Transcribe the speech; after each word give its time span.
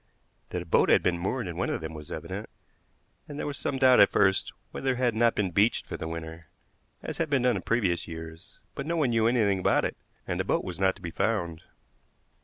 That 0.49 0.63
a 0.63 0.65
boat 0.65 0.89
had 0.89 1.03
been 1.03 1.19
moored 1.19 1.45
in 1.47 1.57
one 1.57 1.69
of 1.69 1.79
them 1.79 1.93
was 1.93 2.11
evident, 2.11 2.49
and 3.27 3.37
there 3.37 3.45
was 3.45 3.55
some 3.55 3.77
doubt 3.77 3.99
at 3.99 4.09
first 4.09 4.51
whether 4.71 4.93
it 4.93 4.97
had 4.97 5.13
not 5.13 5.35
been 5.35 5.51
beached 5.51 5.85
for 5.85 5.95
the 5.95 6.07
winter, 6.07 6.47
as 7.03 7.19
had 7.19 7.29
been 7.29 7.43
done 7.43 7.55
in 7.55 7.61
previous 7.61 8.07
years; 8.07 8.57
but 8.73 8.87
no 8.87 8.97
one 8.97 9.11
knew 9.11 9.27
anything 9.27 9.59
about 9.59 9.85
it, 9.85 9.95
and 10.27 10.39
the 10.39 10.43
boat 10.43 10.63
was 10.63 10.79
not 10.79 10.95
to 10.95 11.03
be 11.03 11.11
found. 11.11 11.61